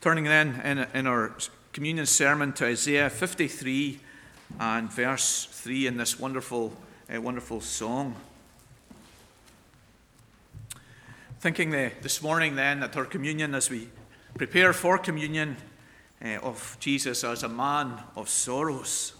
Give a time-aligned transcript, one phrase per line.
[0.00, 1.34] Turning then in, in our
[1.72, 3.98] communion sermon to Isaiah 53
[4.60, 6.72] and verse 3 in this wonderful,
[7.12, 8.14] uh, wonderful song.
[11.40, 13.88] Thinking the, this morning then that our communion, as we
[14.36, 15.56] prepare for communion
[16.24, 19.14] uh, of Jesus as a man of sorrows,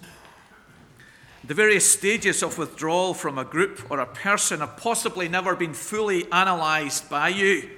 [1.43, 5.75] the various stages of withdrawal from a group or a person have possibly never been
[5.75, 7.69] fully analysed by you.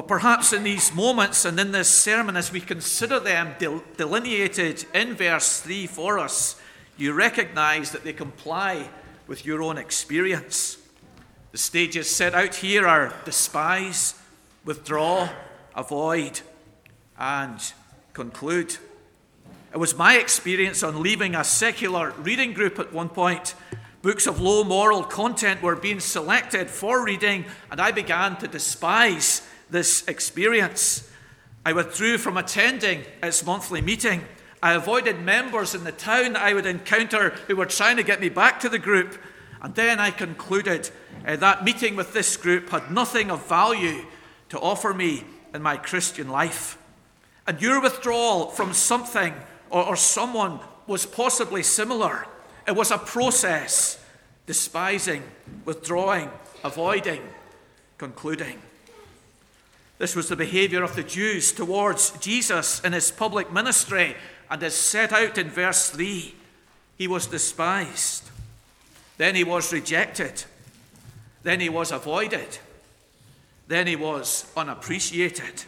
[0.00, 3.54] But perhaps in these moments and in this sermon, as we consider them
[3.98, 6.58] delineated in verse 3 for us,
[6.96, 8.88] you recognize that they comply
[9.26, 10.78] with your own experience.
[11.52, 14.14] The stages set out here are despise,
[14.64, 15.28] withdraw,
[15.76, 16.40] avoid,
[17.18, 17.60] and
[18.14, 18.78] conclude.
[19.70, 23.54] It was my experience on leaving a secular reading group at one point.
[24.00, 29.46] Books of low moral content were being selected for reading, and I began to despise
[29.70, 31.08] this experience.
[31.64, 34.24] I withdrew from attending its monthly meeting.
[34.62, 38.20] I avoided members in the town that I would encounter who were trying to get
[38.20, 39.18] me back to the group.
[39.62, 40.90] And then I concluded
[41.26, 44.04] uh, that meeting with this group had nothing of value
[44.50, 46.78] to offer me in my Christian life.
[47.46, 49.34] And your withdrawal from something
[49.70, 52.26] or, or someone was possibly similar.
[52.66, 54.04] It was a process
[54.46, 55.22] despising,
[55.64, 56.30] withdrawing,
[56.64, 57.22] avoiding,
[57.98, 58.60] concluding.
[60.00, 64.16] This was the behavior of the Jews towards Jesus in his public ministry,
[64.50, 66.34] and is set out in verse 3.
[66.96, 68.30] He was despised,
[69.18, 70.44] then he was rejected,
[71.42, 72.56] then he was avoided,
[73.68, 75.64] then he was unappreciated.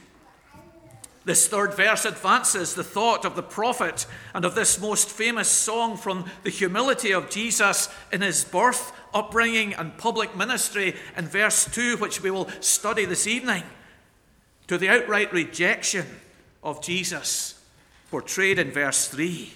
[1.27, 5.99] This third verse advances the thought of the prophet and of this most famous song
[5.99, 11.99] from the humility of Jesus in his birth, upbringing, and public ministry in verse 2,
[11.99, 13.65] which we will study this evening
[14.73, 16.07] to the outright rejection
[16.63, 17.63] of Jesus
[18.11, 19.53] portrayed in verse 3.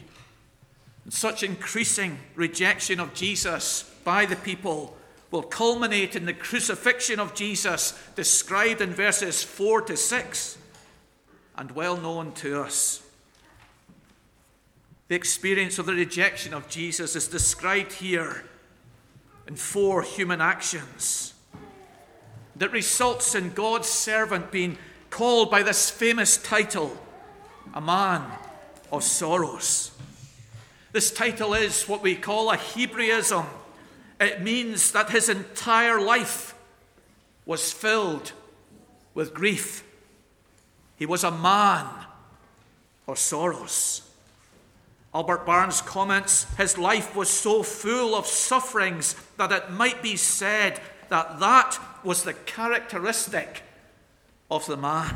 [1.04, 4.94] And such increasing rejection of Jesus by the people
[5.30, 10.58] will culminate in the crucifixion of Jesus described in verses 4 to 6
[11.56, 13.02] and well known to us.
[15.08, 18.44] The experience of the rejection of Jesus is described here
[19.48, 21.32] in four human actions
[22.56, 24.76] that results in God's servant being
[25.16, 26.94] called by this famous title,
[27.72, 28.22] a man
[28.92, 29.90] of sorrows.
[30.92, 33.46] This title is what we call a Hebraism.
[34.20, 36.54] It means that his entire life
[37.46, 38.32] was filled
[39.14, 39.82] with grief.
[40.96, 41.86] He was a man
[43.08, 44.02] of sorrows.
[45.14, 50.78] Albert Barnes comments his life was so full of sufferings that it might be said
[51.08, 53.62] that that was the characteristic
[54.50, 55.14] of the man.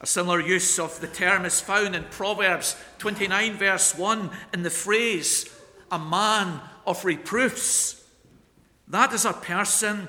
[0.00, 4.70] A similar use of the term is found in Proverbs 29, verse 1, in the
[4.70, 5.50] phrase,
[5.90, 8.04] a man of reproofs.
[8.86, 10.08] That is a person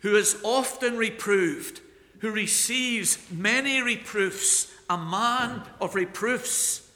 [0.00, 1.80] who is often reproved,
[2.20, 6.86] who receives many reproofs, a man of reproofs.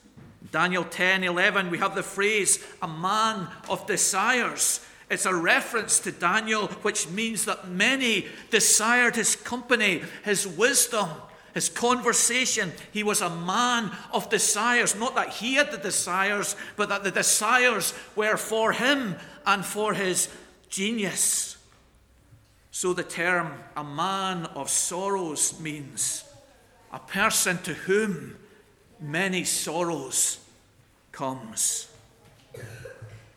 [0.53, 4.85] Daniel 10 11, we have the phrase, a man of desires.
[5.11, 11.09] It's a reference to Daniel, which means that many desired his company, his wisdom,
[11.53, 12.73] his conversation.
[12.91, 14.97] He was a man of desires.
[14.97, 19.17] Not that he had the desires, but that the desires were for him
[19.47, 20.29] and for his
[20.69, 21.57] genius.
[22.71, 26.25] So the term a man of sorrows means
[26.93, 28.37] a person to whom
[29.01, 30.41] many sorrows
[31.13, 31.89] comes.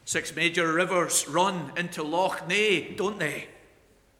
[0.07, 3.49] Six major rivers run into Lough Neagh, don't they?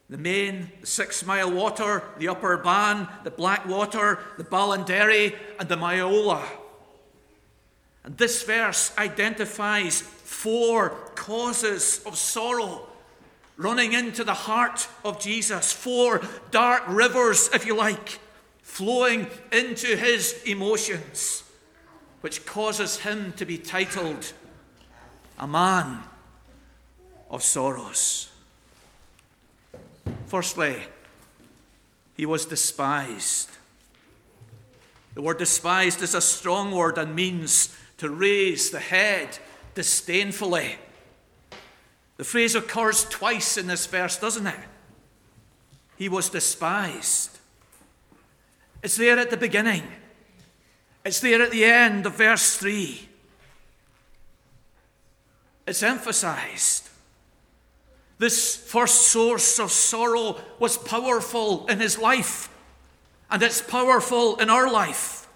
[0.09, 5.77] The Main, the Six Mile Water, the Upper Bann, the Blackwater, the Ballinderry, and the
[5.77, 6.43] Moyola.
[8.03, 12.89] And this verse identifies four causes of sorrow
[13.55, 16.21] running into the heart of Jesus, four
[16.51, 18.19] dark rivers, if you like,
[18.61, 21.43] flowing into his emotions,
[22.19, 24.33] which causes him to be titled
[25.37, 26.03] a man
[27.29, 28.29] of sorrows.
[30.27, 30.77] Firstly,
[32.15, 33.49] he was despised.
[35.13, 39.37] The word despised is a strong word and means to raise the head
[39.75, 40.75] disdainfully.
[42.17, 44.59] The phrase occurs twice in this verse, doesn't it?
[45.97, 47.37] He was despised.
[48.83, 49.83] It's there at the beginning,
[51.05, 53.07] it's there at the end of verse 3.
[55.67, 56.89] It's emphasized.
[58.17, 62.49] This first source of sorrow was powerful in his life.
[63.29, 65.27] and it's powerful in our life.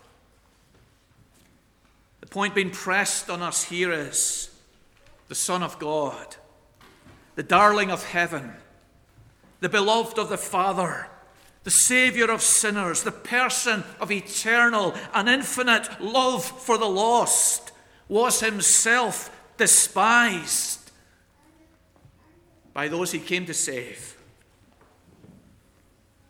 [2.21, 4.49] The point being pressed on us here is
[5.27, 6.37] the Son of God,
[7.35, 8.53] the darling of heaven,
[9.59, 11.07] the beloved of the Father,
[11.65, 17.73] the Saviour of sinners, the person of eternal and infinite love for the lost,
[18.07, 19.29] was himself
[19.61, 20.89] despised
[22.73, 24.17] by those he came to save.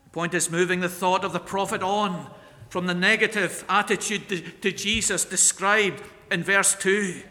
[0.04, 2.30] The point is moving the thought of the prophet on
[2.68, 7.22] from the negative attitude to, Jesus described in verse 2.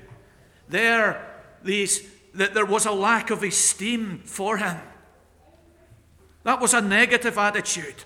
[0.70, 1.22] There,
[1.62, 4.78] these, that there was a lack of esteem for him.
[6.44, 8.04] That was a negative attitude,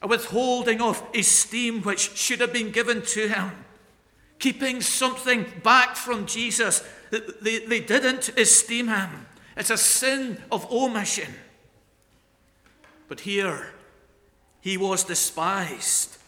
[0.00, 3.50] a withholding of esteem which should have been given to him,
[4.38, 6.82] keeping something back from Jesus.
[7.10, 9.26] They, they didn't esteem him.
[9.56, 11.34] It's a sin of omission.
[13.08, 13.72] But here,
[14.60, 16.18] he was despised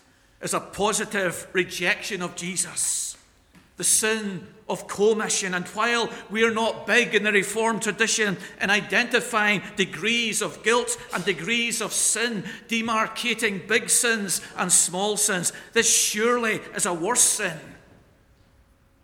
[0.41, 3.17] as a positive rejection of Jesus.
[3.77, 5.55] The sin of commission.
[5.55, 11.25] And while we're not big in the Reformed tradition in identifying degrees of guilt and
[11.25, 17.59] degrees of sin, demarcating big sins and small sins, this surely is a worse sin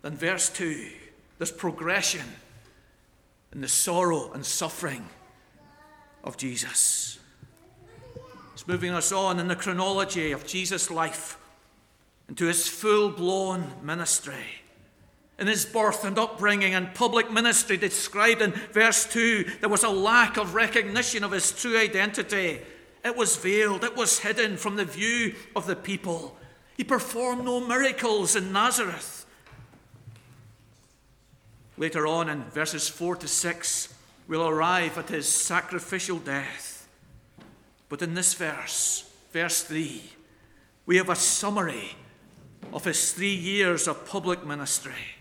[0.01, 0.96] than verse 2.
[1.37, 2.25] There's progression
[3.53, 5.07] in the sorrow and suffering
[6.23, 7.19] of Jesus.
[8.53, 11.37] It's moving us on in the chronology of Jesus' life
[12.27, 14.63] into his full blown ministry
[15.39, 19.89] in his birth and upbringing and public ministry described in verse 2, there was a
[19.89, 22.59] lack of recognition of his true identity.
[23.05, 26.35] It was veiled, it was hidden from the view of the people.
[26.75, 29.25] He performed no miracles in Nazareth.
[31.77, 33.93] Later on in verses 4 to 6,
[34.27, 36.87] we'll arrive at his sacrificial death.
[37.89, 40.01] But in this verse, verse 3,
[40.85, 41.95] we have a summary
[42.73, 45.17] of his three years of public ministry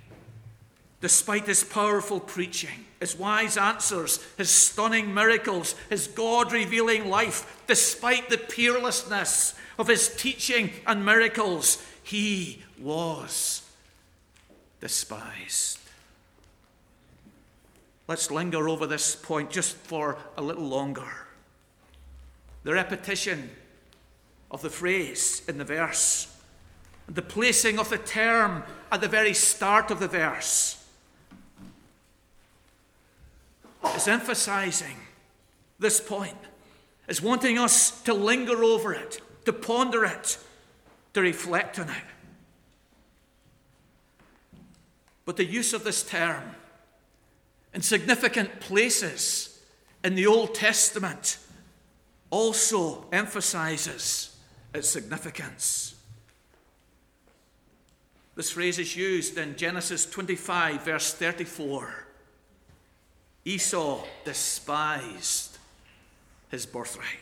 [1.00, 8.28] despite his powerful preaching, his wise answers, his stunning miracles, his God revealing life, despite
[8.28, 13.62] the peerlessness of his teaching and miracles, he was
[14.80, 15.78] despised.
[18.08, 21.08] Let's linger over this point just for a little longer.
[22.62, 23.50] The repetition
[24.50, 26.32] of the phrase in the verse,
[27.06, 28.62] and the placing of the term
[28.92, 30.84] at the very start of the verse
[33.94, 34.96] is emphasizing
[35.78, 36.36] this point,
[37.08, 40.38] is wanting us to linger over it, to ponder it,
[41.14, 42.04] to reflect on it.
[45.24, 46.54] But the use of this term
[47.76, 49.60] in significant places
[50.02, 51.36] in the Old Testament
[52.30, 54.34] also emphasizes
[54.74, 55.94] its significance.
[58.34, 62.06] This phrase is used in Genesis 25, verse 34.
[63.44, 65.58] Esau despised
[66.50, 67.20] his birthright.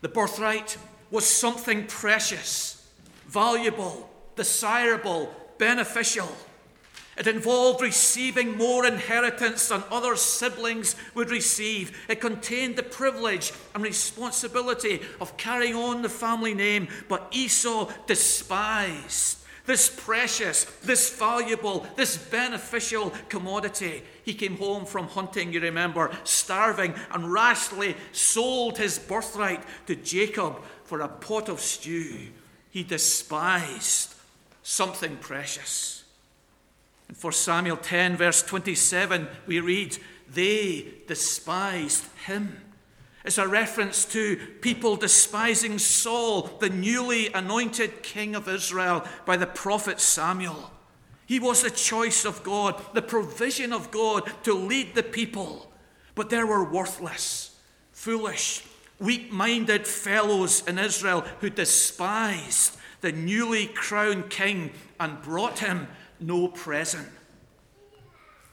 [0.00, 0.78] The birthright
[1.10, 2.88] was something precious,
[3.26, 6.34] valuable, desirable, beneficial.
[7.20, 12.06] It involved receiving more inheritance than other siblings would receive.
[12.08, 19.36] It contained the privilege and responsibility of carrying on the family name, but Esau despised
[19.66, 24.02] this precious, this valuable, this beneficial commodity.
[24.24, 30.62] He came home from hunting, you remember, starving, and rashly sold his birthright to Jacob
[30.84, 32.28] for a pot of stew.
[32.70, 34.14] He despised
[34.62, 35.99] something precious.
[37.10, 39.98] In 1 Samuel 10, verse 27, we read,
[40.32, 42.60] They despised him.
[43.24, 49.48] It's a reference to people despising Saul, the newly anointed king of Israel, by the
[49.48, 50.70] prophet Samuel.
[51.26, 55.68] He was the choice of God, the provision of God to lead the people.
[56.14, 57.58] But there were worthless,
[57.90, 58.64] foolish,
[59.00, 65.88] weak minded fellows in Israel who despised the newly crowned king and brought him
[66.20, 67.08] no present.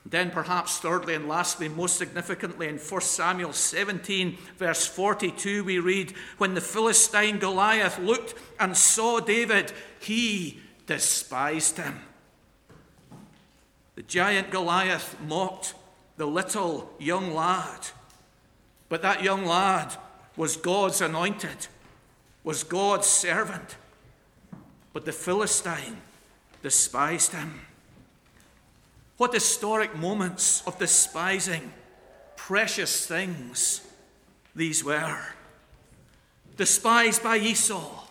[0.10, 6.14] Then, perhaps, thirdly and lastly, most significantly, in 1 Samuel 17, verse 42, we read,
[6.38, 12.00] When the Philistine Goliath looked and saw David, he despised him.
[13.96, 15.74] The giant Goliath mocked
[16.16, 17.88] the little young lad.
[18.88, 19.94] But that young lad
[20.38, 21.68] was God's anointed,
[22.46, 23.76] was God's servant.
[24.94, 25.98] But the Philistine
[26.62, 27.62] despised him.
[29.18, 31.72] What historic moments of despising
[32.36, 33.82] precious things
[34.56, 35.20] these were.
[36.58, 38.04] despised by Esau,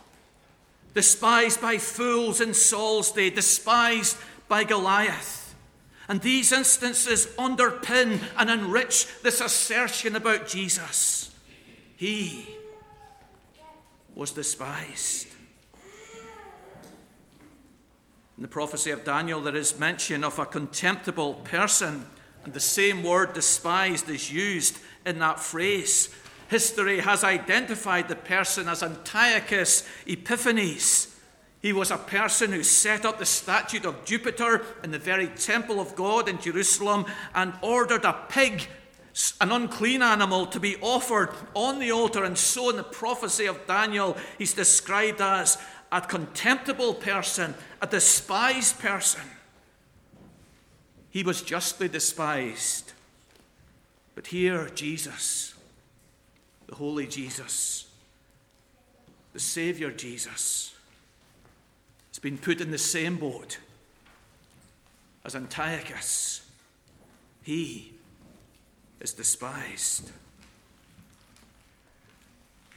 [0.95, 4.17] despised by fools in Saul's day, despised
[4.49, 5.55] by Goliath.
[6.09, 11.35] And these instances underpin and enrich this assertion about Jesus.
[11.97, 12.47] He
[14.15, 15.27] was despised.
[18.37, 22.05] In the prophecy of Daniel, there is mention of a contemptible person,
[22.45, 24.77] and the same word despised is used
[25.07, 26.15] in that phrase.
[26.49, 31.17] History has identified the person as Antiochus Epiphanes.
[31.63, 35.81] He was a person who set up the statue of Jupiter in the very temple
[35.81, 38.69] of God in Jerusalem and ordered a pig,
[39.41, 42.23] an unclean animal, to be offered on the altar.
[42.23, 45.57] And so, in the prophecy of Daniel, he's described as
[45.93, 49.23] a contemptible person, a despised person.
[51.11, 52.93] He was justly despised.
[54.15, 55.55] But here, Jesus,
[56.67, 57.87] the Holy Jesus,
[59.33, 60.75] the Savior Jesus,
[62.11, 63.59] has been put in the same boat
[65.25, 66.49] as Antiochus.
[67.43, 67.93] He
[69.01, 70.11] is despised.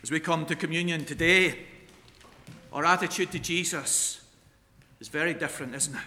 [0.04, 1.66] As we come to communion today,
[2.72, 4.22] our attitude to Jesus
[5.00, 6.02] is very different, isn't it?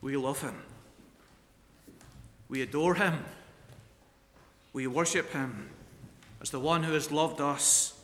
[0.00, 0.54] We love him.
[2.48, 3.24] We adore him.
[4.72, 5.70] We worship him
[6.40, 7.98] as the one who has loved us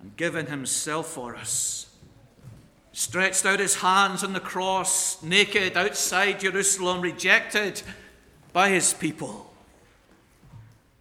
[0.00, 1.94] and given himself for us.
[2.92, 7.82] Stretched out his hands on the cross, naked outside Jerusalem, rejected
[8.52, 9.52] by his people,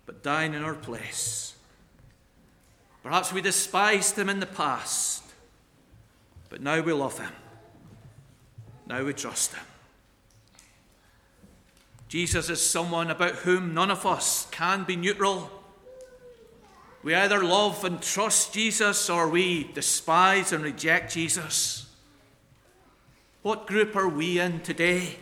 [0.05, 1.53] but dying in our place.
[3.03, 5.23] Perhaps we despised him in the past,
[6.49, 7.31] but now we love him.
[8.85, 9.63] Now we trust him.
[12.07, 15.49] Jesus is someone about whom none of us can be neutral.
[17.03, 21.87] We either love and trust Jesus or we despise and reject Jesus.
[23.41, 25.15] What group are we in today?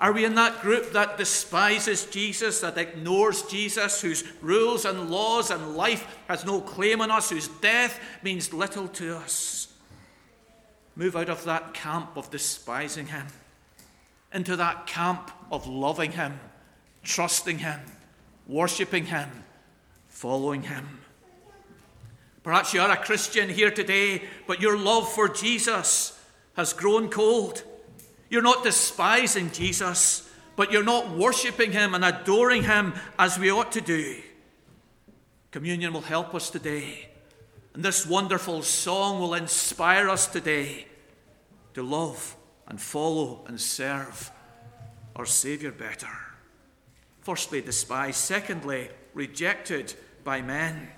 [0.00, 5.50] Are we in that group that despises Jesus, that ignores Jesus, whose rules and laws
[5.50, 9.68] and life has no claim on us, whose death means little to us?
[10.96, 13.26] Move out of that camp of despising him
[14.32, 16.38] into that camp of loving him,
[17.02, 17.80] trusting him,
[18.46, 19.28] worshipping him,
[20.08, 21.00] following him.
[22.42, 26.18] Perhaps you are a Christian here today, but your love for Jesus
[26.56, 27.64] has grown cold.
[28.30, 33.72] You're not despising Jesus, but you're not worshipping him and adoring him as we ought
[33.72, 34.16] to do.
[35.50, 37.08] Communion will help us today.
[37.74, 40.86] And this wonderful song will inspire us today
[41.74, 42.36] to love
[42.68, 44.30] and follow and serve
[45.16, 46.08] our Saviour better.
[47.20, 48.16] Firstly, despised.
[48.16, 49.94] Secondly, rejected
[50.24, 50.88] by men.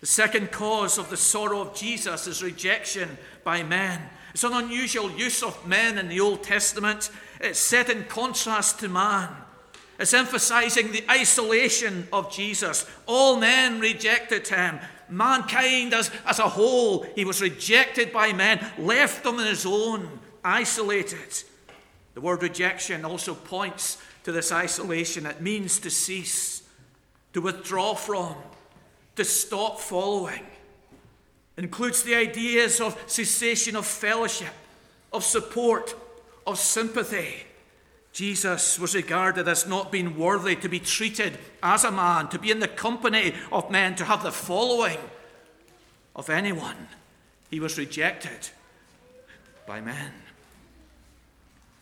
[0.00, 4.00] The second cause of the sorrow of Jesus is rejection by men.
[4.32, 7.10] It's an unusual use of men in the Old Testament.
[7.40, 9.28] It's set in contrast to man.
[9.98, 12.86] It's emphasizing the isolation of Jesus.
[13.06, 14.78] All men rejected him.
[15.08, 20.20] Mankind as, as a whole, he was rejected by men, left them on his own,
[20.44, 21.42] isolated.
[22.14, 25.26] The word rejection also points to this isolation.
[25.26, 26.62] It means to cease,
[27.32, 28.36] to withdraw from,
[29.18, 30.46] to stop following
[31.56, 34.54] includes the ideas of cessation of fellowship,
[35.12, 35.92] of support,
[36.46, 37.42] of sympathy.
[38.12, 42.52] Jesus was regarded as not being worthy to be treated as a man, to be
[42.52, 44.98] in the company of men, to have the following
[46.14, 46.86] of anyone.
[47.50, 48.50] He was rejected
[49.66, 50.12] by men.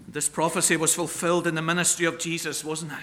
[0.09, 2.99] This prophecy was fulfilled in the ministry of Jesus, wasn't it?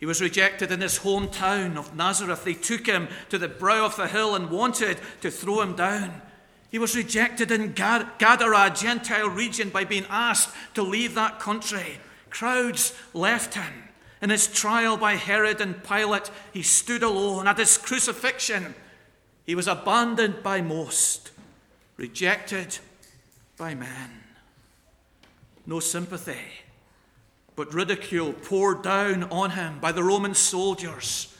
[0.00, 2.44] He was rejected in his hometown of Nazareth.
[2.44, 6.22] They took him to the brow of the hill and wanted to throw him down.
[6.70, 11.98] He was rejected in Gadara, a Gentile region, by being asked to leave that country.
[12.30, 13.90] Crowds left him.
[14.22, 17.46] In his trial by Herod and Pilate, he stood alone.
[17.46, 18.74] At his crucifixion,
[19.44, 21.30] he was abandoned by most,
[21.98, 22.78] rejected
[23.58, 24.10] by men.
[25.66, 26.40] No sympathy
[27.60, 31.36] but ridicule poured down on him by the Roman soldiers,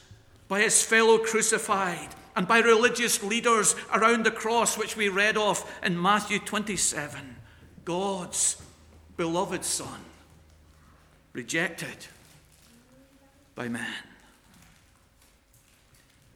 [0.48, 5.64] by his fellow crucified, and by religious leaders around the cross, which we read of
[5.82, 7.36] in Matthew 27.
[7.86, 8.60] God's
[9.16, 9.98] beloved Son,
[11.32, 12.06] rejected
[13.54, 14.04] by man.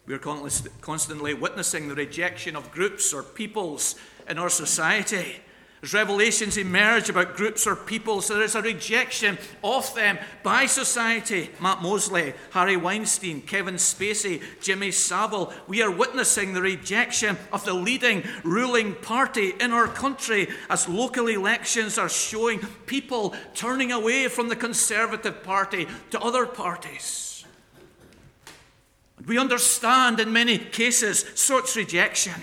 [0.07, 0.19] We are
[0.81, 5.41] constantly witnessing the rejection of groups or peoples in our society.
[5.85, 10.65] As revelations emerge about groups or people, so there is a rejection of them by
[10.65, 11.51] society.
[11.61, 15.53] Max Mosley, Harvey Weinstein, Kevin Spacey, Jimmy Savile.
[15.69, 21.27] We are witnessing the rejection of the leading ruling party in our country as local
[21.27, 27.45] elections are showing people turning away from the Conservative Party to other parties.
[29.27, 32.41] We understand in many cases such rejection,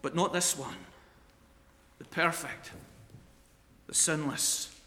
[0.00, 0.76] but not this one
[2.14, 2.70] perfect,
[3.88, 4.80] the sinless,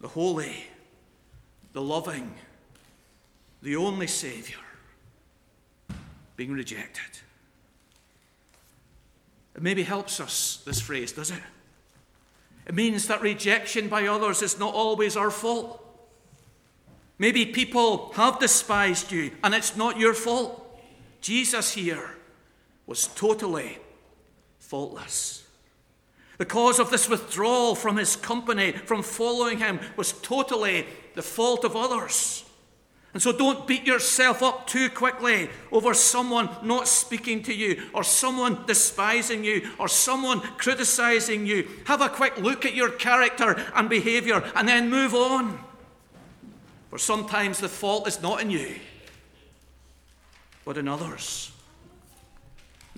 [0.00, 0.64] the holy,
[1.74, 2.34] the loving,
[3.62, 4.60] the only Saviour
[6.36, 7.20] being rejected.
[9.54, 11.42] It maybe helps us, this phrase, does it?
[12.66, 15.84] It means that rejection by others is not always our fault.
[17.18, 20.80] Maybe people have despised you and it's not your fault.
[21.20, 22.14] Jesus here
[22.86, 23.78] was totally
[24.58, 25.46] faultless.
[26.40, 31.66] The cause of this withdrawal from his company, from following him, was totally the fault
[31.66, 32.46] of others.
[33.12, 38.02] And so don't beat yourself up too quickly over someone not speaking to you, or
[38.02, 41.68] someone despising you, or someone criticizing you.
[41.84, 45.62] Have a quick look at your character and behavior and then move on.
[46.88, 48.76] For sometimes the fault is not in you,
[50.64, 51.52] but in others.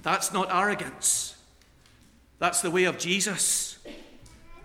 [0.01, 1.35] That's not arrogance.
[2.43, 3.79] That's the way of Jesus.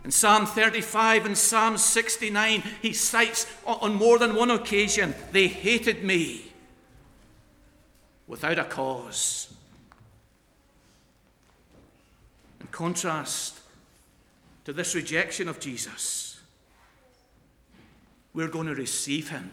[0.03, 6.03] In Psalm 35 and Psalm 69, he cites on more than one occasion, they hated
[6.03, 6.53] me
[8.25, 9.53] without a cause.
[12.59, 13.59] In contrast
[14.65, 16.39] to this rejection of Jesus,
[18.33, 19.51] we're going to receive him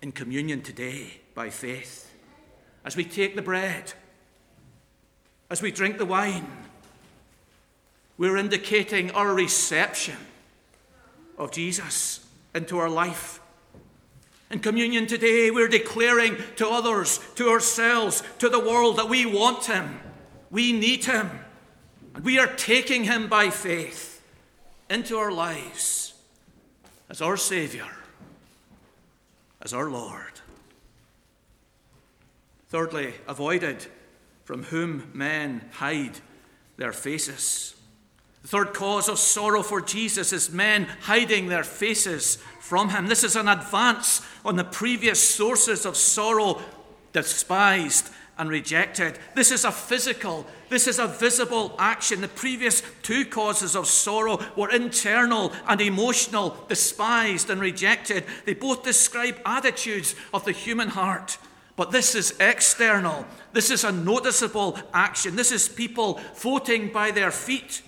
[0.00, 2.14] in communion today by faith.
[2.84, 3.94] As we take the bread,
[5.50, 6.46] as we drink the wine,
[8.16, 10.16] we're indicating our reception
[11.36, 13.40] of Jesus into our life.
[14.50, 19.64] In communion today, we're declaring to others, to ourselves, to the world that we want
[19.66, 20.00] Him,
[20.50, 21.30] we need Him,
[22.14, 24.22] and we are taking Him by faith
[24.88, 26.14] into our lives
[27.10, 27.90] as our Saviour,
[29.60, 30.40] as our Lord.
[32.68, 33.86] Thirdly, avoided
[34.44, 36.20] from whom men hide
[36.76, 37.73] their faces.
[38.44, 43.06] The third cause of sorrow for Jesus is men hiding their faces from him.
[43.06, 46.60] This is an advance on the previous sources of sorrow,
[47.14, 49.18] despised and rejected.
[49.34, 52.20] This is a physical, this is a visible action.
[52.20, 58.24] The previous two causes of sorrow were internal and emotional, despised and rejected.
[58.44, 61.38] They both describe attitudes of the human heart.
[61.76, 63.24] But this is external.
[63.54, 65.34] This is a noticeable action.
[65.34, 67.80] This is people voting by their feet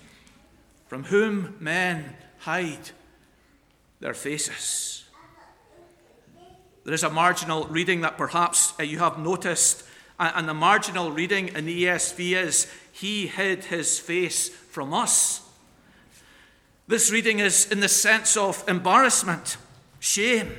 [0.87, 2.91] from whom men hide
[3.99, 5.05] their faces.
[6.85, 9.83] There is a marginal reading that perhaps uh, you have noticed,
[10.19, 15.41] and the marginal reading in the ESV is He hid his face from us.
[16.87, 19.57] This reading is in the sense of embarrassment,
[19.99, 20.53] shame.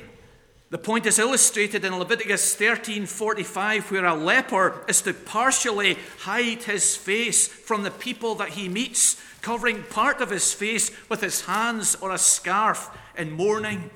[0.69, 6.95] The point is illustrated in Leviticus 13:45 where a leper is to partially hide his
[6.95, 11.95] face from the people that he meets covering part of his face with his hands
[11.95, 13.89] or a scarf in mourning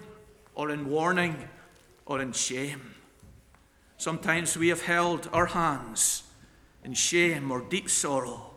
[0.56, 1.50] or in warning
[2.06, 2.96] or in shame.
[3.98, 6.24] Sometimes we have held our hands
[6.84, 8.52] in shame or deep sorrow.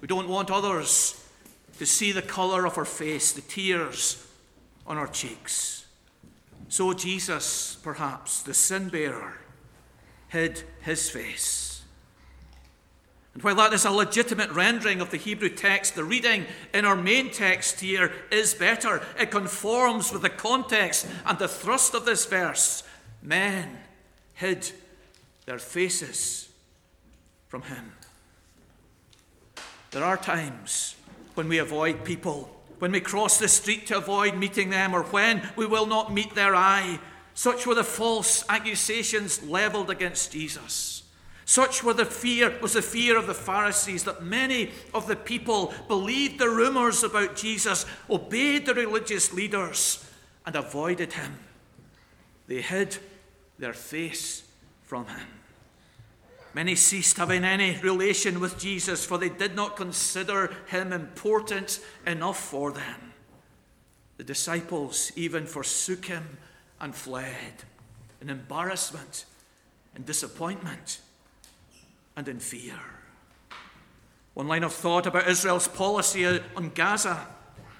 [0.00, 1.20] We don't want others
[1.78, 4.26] to see the colour of our face, the tears
[4.86, 5.86] on our cheeks.
[6.68, 9.38] So Jesus, perhaps, the sin bearer,
[10.28, 11.73] hid his face.
[13.34, 16.96] And while that is a legitimate rendering of the Hebrew text, the reading in our
[16.96, 19.02] main text here is better.
[19.18, 22.84] It conforms with the context and the thrust of this verse.
[23.22, 23.78] Men
[24.34, 24.70] hid
[25.46, 26.48] their faces
[27.48, 27.92] from him.
[29.90, 30.96] There are times
[31.34, 35.48] when we avoid people, when we cross the street to avoid meeting them, or when
[35.56, 36.98] we will not meet their eye.
[37.34, 41.03] Such were the false accusations levelled against Jesus.
[41.44, 45.74] Such were the fear, was the fear of the Pharisees that many of the people
[45.88, 50.08] believed the rumors about Jesus, obeyed the religious leaders,
[50.46, 51.38] and avoided him.
[52.46, 52.98] They hid
[53.58, 54.44] their face
[54.82, 55.26] from him.
[56.54, 62.38] Many ceased having any relation with Jesus, for they did not consider him important enough
[62.38, 63.12] for them.
[64.16, 66.38] The disciples even forsook him
[66.80, 67.64] and fled
[68.20, 69.24] in embarrassment
[69.94, 71.00] and disappointment
[72.16, 72.78] and in fear.
[74.34, 77.26] One line of thought about Israel's policy on Gaza,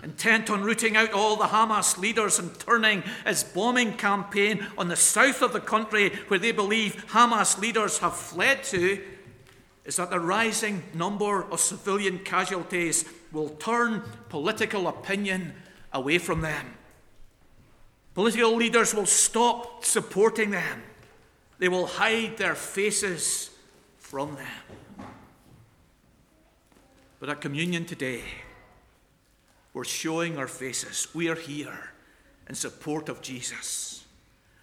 [0.03, 4.97] intent on rooting out all the Hamas leaders and turning its bombing campaign on the
[4.97, 9.01] south of the country, where they believe Hamas leaders have fled to,
[9.85, 15.55] is that the rising number of civilian casualties will turn political opinion
[15.93, 16.75] away from them.
[18.15, 20.83] Political leaders will stop supporting them.
[21.59, 23.51] They will hide their faces
[24.15, 25.07] from them.
[27.19, 28.21] But at communion today,
[29.73, 31.09] we're showing our faces.
[31.13, 31.91] We are here
[32.49, 34.05] in support of Jesus.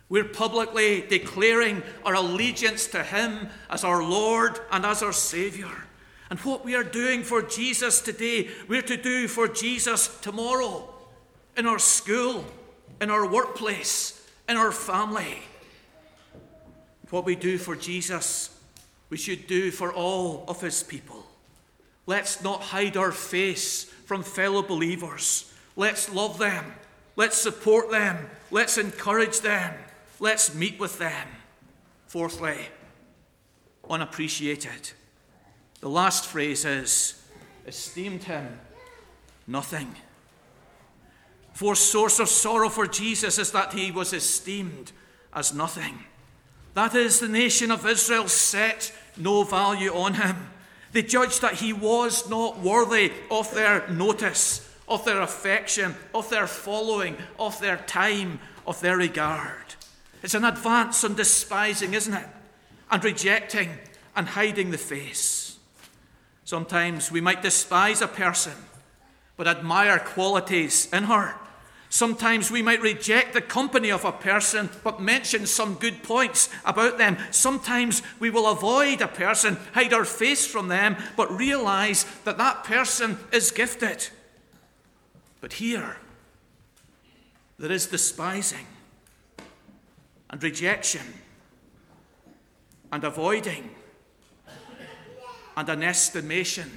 [0.07, 5.83] We're publicly declaring our allegiance to Him as our Lord and as our Savior.
[6.29, 10.87] And what we are doing for Jesus today, we're to do for Jesus tomorrow
[11.57, 12.45] in our school,
[13.01, 15.39] in our workplace, in our family.
[17.09, 18.60] What we do for Jesus,
[19.11, 21.27] we should do for all of His people.
[22.07, 25.53] Let's not hide our face from fellow believers.
[25.75, 26.73] Let's love them.
[27.15, 28.29] Let's support them.
[28.49, 29.75] Let's encourage them.
[30.19, 31.27] Let's meet with them.
[32.07, 32.57] Fourthly,
[33.89, 34.91] unappreciated.
[35.81, 37.21] The last phrase is
[37.67, 38.59] esteemed him
[39.45, 39.95] nothing.
[41.53, 44.93] For source of sorrow for Jesus is that he was esteemed
[45.33, 46.05] as nothing.
[46.73, 50.49] That is, the nation of Israel set no value on him.
[50.91, 56.47] They judged that he was not worthy of their notice, of their affection, of their
[56.47, 59.75] following, of their time, of their regard.
[60.21, 62.27] It's an advance on despising, isn't it?
[62.89, 63.69] And rejecting
[64.15, 65.57] and hiding the face.
[66.43, 68.53] Sometimes we might despise a person,
[69.37, 71.35] but admire qualities in her.
[71.91, 76.97] Sometimes we might reject the company of a person but mention some good points about
[76.97, 77.17] them.
[77.31, 82.63] Sometimes we will avoid a person, hide our face from them, but realize that that
[82.63, 84.07] person is gifted.
[85.41, 85.97] But here,
[87.59, 88.67] there is despising
[90.29, 91.05] and rejection
[92.93, 93.69] and avoiding
[95.57, 96.71] and an estimation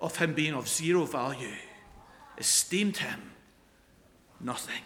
[0.00, 1.52] of him being of zero value
[2.38, 3.20] esteemed him
[4.40, 4.82] nothing.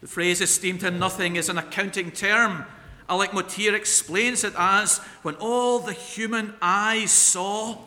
[0.00, 2.66] The phrase esteemed him nothing is an accounting term.
[3.08, 7.78] Alec Motyer explains it as when all the human eyes saw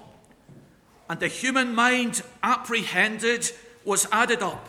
[1.09, 3.51] and the human mind apprehended
[3.85, 4.67] was added up,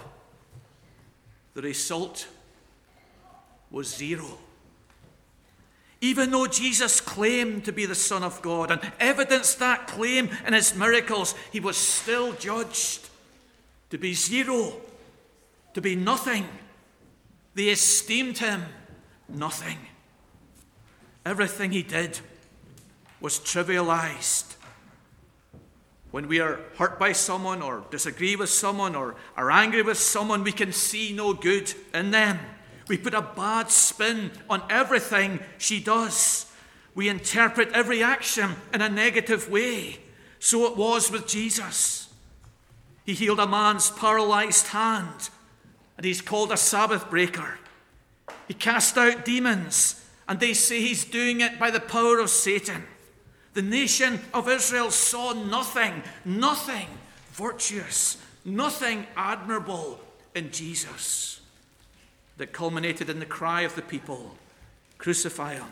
[1.55, 2.29] the result
[3.71, 4.39] was zero.
[6.01, 10.53] Even though Jesus claimed to be the Son of God and evidenced that claim in
[10.53, 13.09] his miracles, he was still judged
[13.91, 14.73] to be zero,
[15.75, 16.47] to be nothing.
[17.55, 18.65] They esteemed him
[19.29, 19.79] nothing.
[21.25, 22.21] Everything he did
[23.21, 24.55] was trivialized.
[26.11, 30.43] When we are hurt by someone or disagree with someone or are angry with someone,
[30.43, 32.39] we can see no good in them.
[32.89, 36.51] We put a bad spin on everything she does.
[36.95, 39.99] We interpret every action in a negative way.
[40.39, 42.08] So it was with Jesus.
[43.09, 45.31] He healed a man's paralyzed hand,
[45.97, 47.59] and he's called a Sabbath breaker.
[48.47, 52.85] He cast out demons, and they say he's doing it by the power of Satan.
[53.55, 56.87] The nation of Israel saw nothing, nothing
[57.33, 60.01] virtuous, nothing admirable
[60.35, 61.41] in Jesus
[62.37, 64.37] that culminated in the cry of the people
[64.99, 65.71] Crucify him,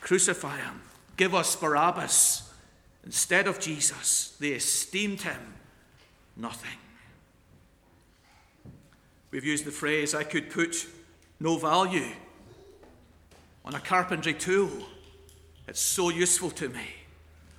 [0.00, 0.80] crucify him,
[1.18, 2.50] give us Barabbas.
[3.04, 5.54] Instead of Jesus, they esteemed him
[6.36, 6.78] nothing.
[9.30, 10.86] We've used the phrase, I could put
[11.40, 12.12] no value
[13.64, 14.70] on a carpentry tool.
[15.66, 16.86] It's so useful to me.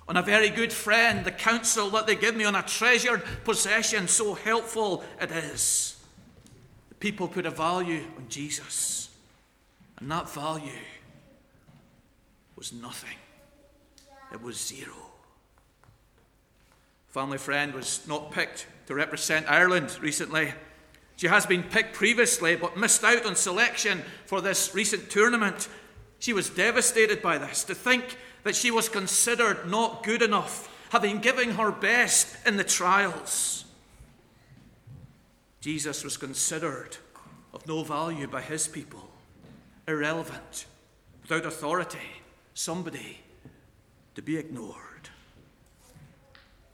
[0.08, 4.06] On a very good friend, the counsel that they give me on a treasured possession,
[4.06, 5.96] so helpful it is.
[6.90, 9.10] The people put a value on Jesus,
[9.98, 10.70] and that value
[12.54, 13.18] was nothing,
[14.32, 15.15] it was zero
[17.16, 20.52] family friend was not picked to represent Ireland recently.
[21.16, 25.66] She has been picked previously but missed out on selection for this recent tournament.
[26.18, 31.20] She was devastated by this to think that she was considered not good enough, having
[31.20, 33.64] given her best in the trials.
[35.62, 36.98] Jesus was considered
[37.54, 39.08] of no value by his people,
[39.88, 40.66] irrelevant,
[41.22, 42.20] without authority,
[42.52, 43.20] somebody
[44.16, 44.85] to be ignored.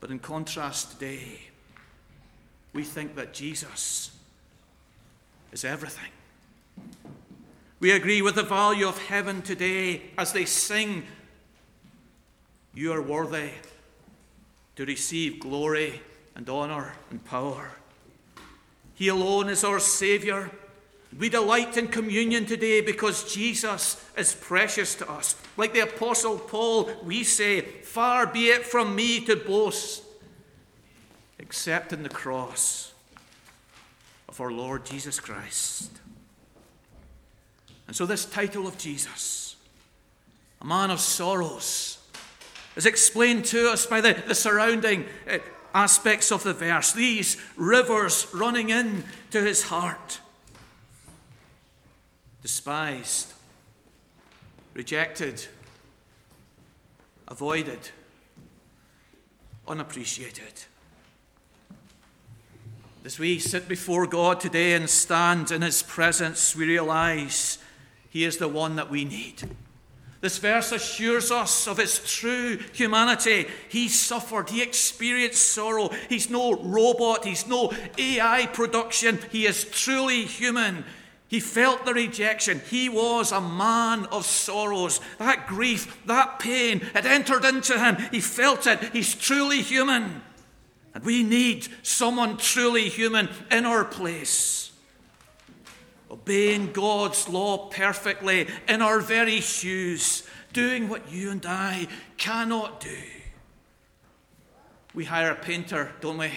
[0.03, 1.39] But in contrast today,
[2.73, 4.11] we think that Jesus
[5.53, 6.11] is everything.
[7.79, 11.05] We agree with the value of heaven today as they sing
[12.75, 13.51] You are worthy
[14.75, 16.03] to receive glory
[16.35, 17.71] and honor and power.
[18.95, 20.51] He alone is our Saviour.
[21.19, 25.37] We delight in communion today because Jesus is precious to us.
[25.57, 30.03] Like the Apostle Paul, we say, Far be it from me to boast,
[31.39, 32.95] except in the cross
[34.29, 35.91] of our Lord Jesus Christ.
[37.87, 39.57] And so, this title of Jesus,
[40.63, 41.99] a man of sorrows,
[42.75, 45.39] is explained to us by the, the surrounding uh,
[45.75, 46.93] aspects of the verse.
[46.93, 50.22] These rivers running in to his heart.
[52.43, 53.33] Despised,
[54.75, 55.47] rejected,
[57.29, 57.91] avoided,
[59.69, 60.65] unappreciated.
[63.05, 67.59] As we sit before God today and stand in His presence, we realize
[68.11, 69.43] He is the one that we need.
[70.23, 73.49] This verse assures us of his true humanity.
[73.69, 75.91] He suffered, he experienced sorrow.
[76.09, 79.19] He's no robot, he's no AI production.
[79.33, 80.85] He is truly human.
[81.33, 82.61] He felt the rejection.
[82.69, 85.01] He was a man of sorrows.
[85.17, 87.97] That grief, that pain, it entered into him.
[88.11, 88.79] He felt it.
[88.93, 90.21] He's truly human.
[90.93, 94.73] And we need someone truly human in our place
[96.11, 102.99] obeying God's law perfectly in our very shoes, doing what you and I cannot do.
[104.93, 106.31] We hire a painter, don't we?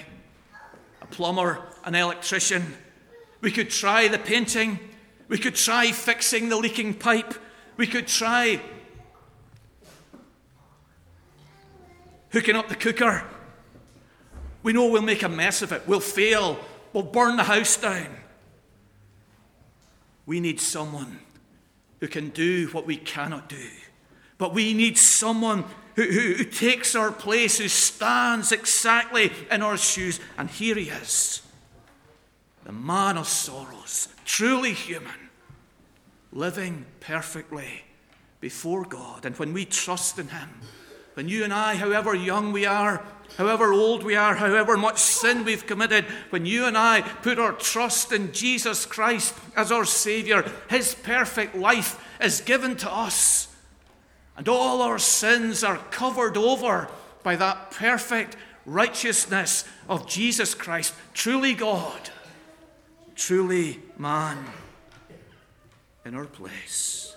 [1.02, 2.78] A plumber, an electrician.
[3.46, 4.80] We could try the painting.
[5.28, 7.36] We could try fixing the leaking pipe.
[7.78, 8.60] We could try
[12.32, 13.24] hooking up the cooker.
[14.64, 15.88] We know we'll make a mess of it.
[15.88, 16.58] We'll fail.
[16.92, 18.08] We'll burn the house down.
[20.26, 21.20] We need someone
[22.00, 23.68] who can do what we cannot do.
[24.40, 29.78] But we need someone who, who, who, takes our place, who stands exactly in our
[29.78, 30.20] shoes.
[30.36, 31.44] And here he is,
[32.66, 35.30] the man of sorrows, truly human,
[36.34, 37.84] living perfectly
[38.42, 39.24] before God.
[39.26, 40.50] And when we trust in him,
[41.14, 43.06] when you and I, however young we are,
[43.38, 47.54] however old we are, however much sin we've committed, when you and I put our
[47.54, 53.48] trust in Jesus Christ as our Savior, His perfect life is given to us.
[54.36, 56.90] And all our sins are covered over
[57.24, 62.10] by that perfect righteousness of Jesus Christ, truly God,
[63.16, 64.38] truly man,
[66.06, 67.14] in our place.